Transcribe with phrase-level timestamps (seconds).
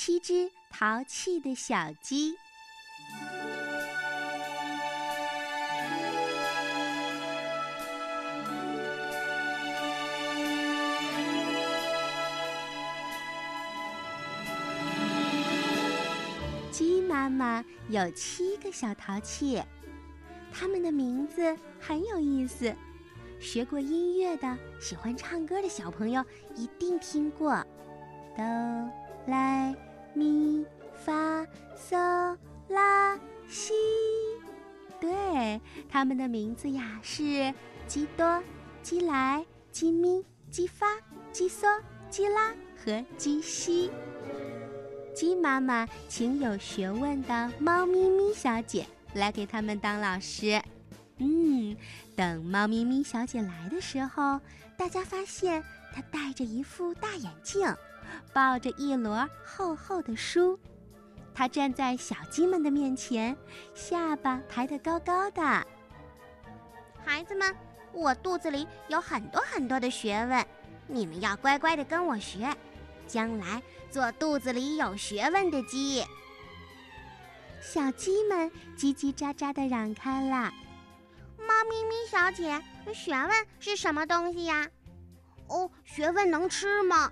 [0.00, 2.32] 七只淘气的小鸡。
[16.70, 19.60] 鸡妈妈有七个小淘气，
[20.52, 22.72] 它们的名字很有意思。
[23.40, 26.24] 学过音乐的、喜欢唱歌的小朋友
[26.54, 27.50] 一定听过：
[28.36, 28.44] 哆、
[29.26, 29.74] 来、
[30.18, 30.66] 咪、
[31.04, 31.46] 发、
[31.76, 32.36] 嗦、
[32.68, 33.16] 拉、
[33.48, 33.72] 西。
[35.00, 37.54] 对，它们的名字呀是
[37.86, 38.42] 鸡多、
[38.82, 40.86] 鸡来、鸡咪、鸡发、
[41.30, 41.66] 鸡嗦、
[42.10, 43.90] 鸡拉和鸡西。
[45.14, 50.60] 鸡妈妈请有学问的猫咪咪小姐来给他们当老师。
[51.18, 51.76] 嗯，
[52.16, 54.40] 等猫咪咪小姐来的时候，
[54.76, 55.62] 大家发现
[55.92, 57.66] 她戴着一副大眼镜，
[58.32, 60.58] 抱着一摞厚厚的书。
[61.34, 63.36] 她站在小鸡们的面前，
[63.74, 65.42] 下巴抬得高高的。
[67.04, 67.54] 孩子们，
[67.92, 70.46] 我肚子里有很多很多的学问，
[70.86, 72.54] 你们要乖乖的跟我学，
[73.06, 76.04] 将来做肚子里有学问的鸡。
[77.60, 80.52] 小鸡们叽叽喳喳地嚷开了。
[81.38, 82.60] 猫咪咪小姐，
[82.92, 84.68] 学问是什么东西呀？
[85.48, 87.10] 哦，学问能吃吗？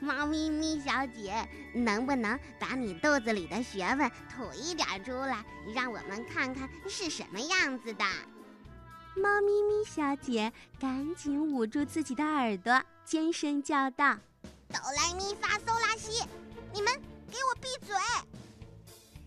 [0.00, 8.04] 猫咪咪小姐，能不能把你肚子里的学问吐一点出来，让我们看看是什么样子的？
[9.16, 14.16] 猫咪咪小姐赶紧捂住自己的耳朵，尖声叫道
[14.70, 16.24] ：“哆来咪发嗦拉西，
[16.72, 16.92] 你们
[17.30, 17.96] 给我闭嘴！”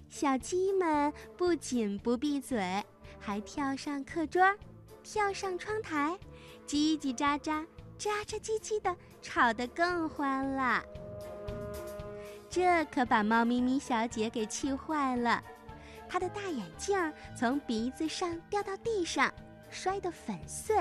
[0.10, 2.86] 小鸡们不仅不闭嘴。
[3.24, 4.42] 还跳上课桌，
[5.04, 6.18] 跳上窗台，
[6.66, 7.64] 叽叽喳喳、
[8.00, 10.84] 喳喳唧唧的，吵得更欢了。
[12.50, 15.42] 这可把猫咪咪小姐给气坏了，
[16.10, 19.32] 她的大眼镜从鼻子上掉到地上，
[19.70, 20.76] 摔得粉碎，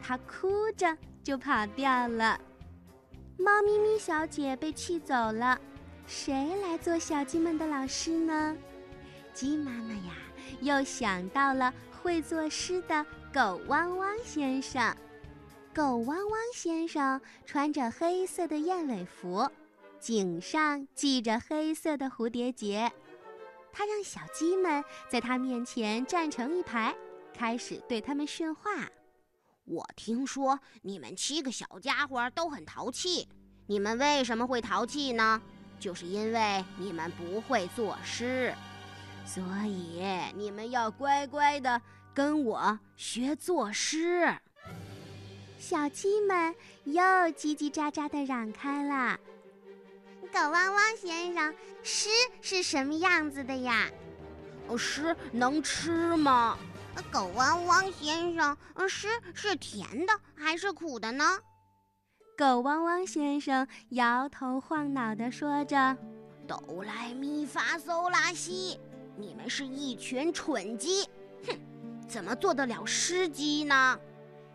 [0.00, 2.40] 她哭着就跑掉了。
[3.38, 5.58] 猫咪咪小姐被气走了，
[6.06, 8.56] 谁来做小鸡们的老师呢？
[9.34, 10.12] 鸡妈妈呀！
[10.60, 11.72] 又想到了
[12.02, 14.94] 会作诗的狗汪汪先生。
[15.74, 19.50] 狗汪汪先生穿着黑色的燕尾服，
[19.98, 22.92] 颈上系着黑色的蝴蝶结。
[23.72, 26.94] 他让小鸡们在他面前站成一排，
[27.32, 28.70] 开始对他们训话
[29.64, 33.26] ：“我听说你们七个小家伙都很淘气，
[33.66, 35.40] 你们为什么会淘气呢？
[35.80, 38.54] 就是因为你们不会作诗。”
[39.24, 40.04] 所以
[40.34, 41.80] 你们要乖乖的
[42.12, 44.36] 跟我学作诗。
[45.62, 46.52] 小鸡们
[46.82, 49.16] 又叽叽喳喳地嚷开了。
[50.32, 52.08] 狗汪汪先生，诗
[52.40, 53.88] 是什么样子的呀？
[54.76, 56.58] 诗能吃吗？
[57.12, 58.56] 狗汪汪先生，
[58.88, 61.38] 诗是甜的还是苦的呢？
[62.36, 65.96] 狗汪汪先生摇头晃脑地说着
[66.44, 68.80] ：“哆来咪发嗦拉西。”
[69.16, 71.08] 你们是一群蠢鸡，
[71.46, 71.56] 哼，
[72.08, 73.96] 怎么做得了诗鸡呢？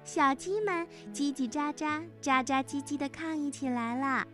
[0.07, 4.25] 小鸡们叽叽喳喳、喳喳叽叽地抗议起来了。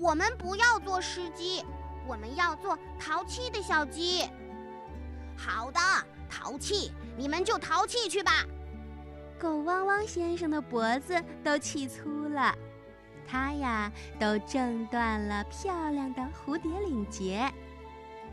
[0.00, 1.64] 我们不要做湿鸡，
[2.04, 4.24] 我们要做淘气的小鸡。
[5.36, 5.78] 好的，
[6.28, 8.44] 淘气，你们就淘气去吧。
[9.38, 12.52] 狗汪汪先生的脖子都气粗了，
[13.24, 17.48] 他呀都挣断了漂亮的蝴蝶领结。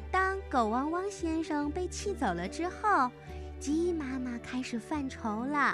[0.09, 3.11] 当狗汪汪先生被气走了之后，
[3.59, 5.71] 鸡妈妈开始犯愁了。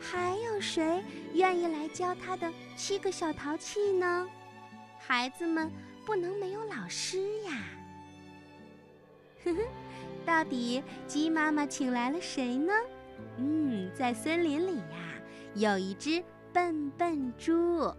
[0.00, 1.02] 还有谁
[1.34, 4.28] 愿意来教他的七个小淘气呢？
[4.98, 5.70] 孩子们
[6.04, 7.52] 不能没有老师呀！
[9.44, 9.60] 呵呵，
[10.24, 12.72] 到底鸡妈妈请来了谁呢？
[13.36, 15.14] 嗯，在森林里呀，
[15.54, 16.22] 有一只
[16.52, 17.92] 笨笨猪，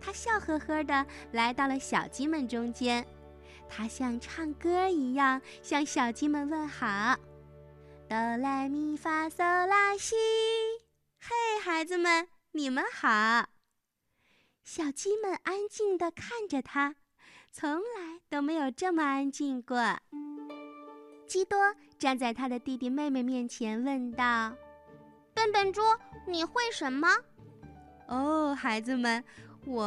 [0.00, 3.06] 它笑呵呵的来到了小鸡们中间。
[3.68, 7.16] 它像唱歌一样向小鸡们问好
[8.08, 10.16] ：“哆来咪发嗦拉西，
[11.28, 13.50] 嘿，孩子们，你们好。”
[14.64, 16.94] 小鸡们安静地看着它，
[17.52, 19.76] 从来都没有这么安静过。
[21.26, 24.56] 基多站在他的弟弟妹妹面前问道
[25.34, 25.82] ：“笨笨猪，
[26.26, 27.14] 你会什么
[28.08, 29.22] ？”“哦，孩子们，
[29.66, 29.84] 我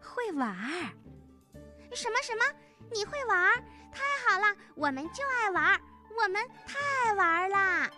[0.00, 0.94] 会玩儿。
[1.92, 2.44] ”“什么什么？”
[2.94, 3.56] 你会玩儿，
[3.92, 4.56] 太好了！
[4.76, 5.80] 我们就爱玩儿，
[6.16, 7.90] 我们太爱玩儿啦。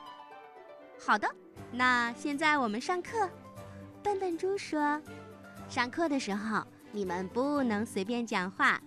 [0.99, 1.29] 好的，
[1.73, 3.29] 那现在我们上课。
[4.03, 5.01] 笨笨猪说
[5.71, 8.81] ：“上课的时候，你们不能随便讲话，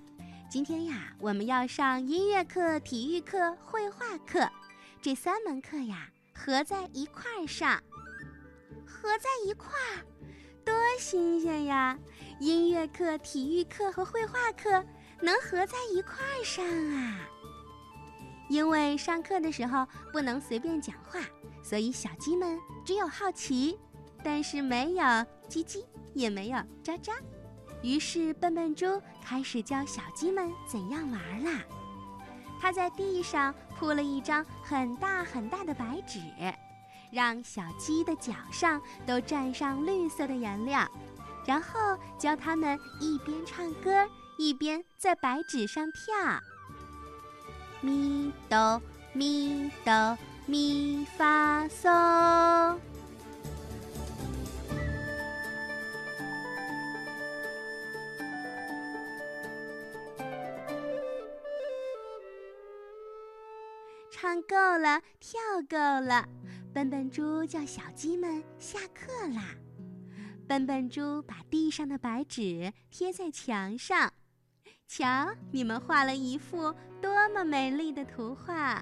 [0.49, 4.47] 今天呀，我们要上音乐课、体育课、绘画课，
[5.01, 7.81] 这三门课呀合在一块儿上。
[8.85, 10.03] 合在一块儿，
[10.65, 11.97] 多新鲜呀！
[12.39, 14.83] 音乐课、体育课和绘画课
[15.21, 17.29] 能合在一块儿上啊！
[18.47, 21.19] 因为上课的时候不能随便讲话，
[21.63, 23.79] 所以小鸡们只有好奇，
[24.23, 25.03] 但是没有
[25.49, 25.83] 叽叽，
[26.13, 27.13] 也没有喳喳。
[27.81, 31.61] 于是笨笨猪开始教小鸡们怎样玩啦。
[32.59, 36.19] 他在地上铺了一张很大很大的白纸，
[37.11, 40.87] 让小鸡的脚上都蘸上绿色的颜料，
[41.45, 44.07] 然后教它们一边唱歌
[44.37, 46.39] 一边在白纸上跳。
[47.85, 48.81] 咪哆
[49.13, 50.17] 咪哆
[50.47, 52.75] 咪发嗦。
[64.09, 65.39] 唱够了，跳
[65.69, 66.27] 够了，
[66.73, 69.55] 笨笨猪叫小鸡们下课啦。
[70.47, 74.11] 笨笨猪把地上的白纸贴在墙上，
[74.97, 78.81] 瞧，你们画了一幅多么美丽的图画。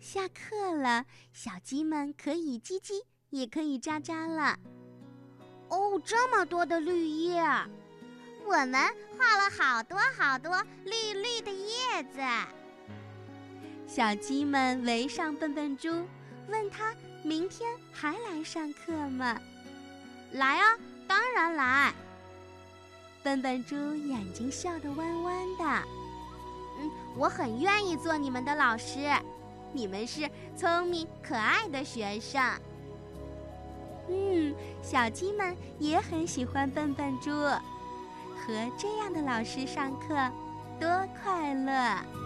[0.00, 2.94] 下课了，小鸡们可以叽叽，
[3.30, 4.58] 也可以喳喳了。
[5.68, 7.40] 哦，这么多的绿叶，
[8.44, 8.74] 我们
[9.16, 12.18] 画了好多好多绿绿的叶子。
[13.86, 16.04] 小鸡们围上笨笨猪，
[16.48, 16.92] 问他
[17.22, 19.40] 明天还来上课吗？
[20.32, 20.76] 来啊，
[21.06, 21.94] 当然来。
[23.22, 25.64] 笨笨猪眼睛笑得弯弯的。
[26.78, 28.98] 嗯，我很愿意做你们的老师。
[29.72, 32.42] 你们是聪明可爱的学生。
[34.08, 40.14] 嗯，小鸡们也很喜欢笨笨猪，和这样的老师上课，
[40.80, 40.88] 多
[41.22, 42.21] 快乐。